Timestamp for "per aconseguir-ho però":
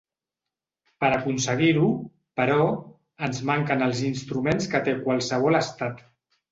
1.03-2.57